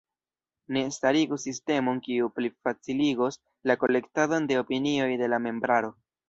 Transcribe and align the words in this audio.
Ni 0.77 0.81
starigu 0.93 1.37
sistemon 1.43 1.99
kiu 2.07 2.29
plifaciligos 2.37 3.37
la 3.73 3.77
kolektadon 3.85 4.49
de 4.53 4.59
opinioj 4.63 5.11
de 5.25 5.31
la 5.37 5.43
membraro. 5.47 5.95